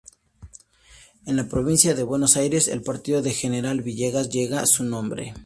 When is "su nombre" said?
4.65-5.35